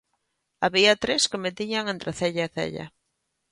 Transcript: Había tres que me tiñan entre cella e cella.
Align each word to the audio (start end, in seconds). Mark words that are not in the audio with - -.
Había 0.65 0.93
tres 1.03 1.23
que 1.29 1.41
me 1.43 1.51
tiñan 1.59 1.85
entre 1.93 2.11
cella 2.19 2.43
e 2.47 2.53
cella. 2.55 2.85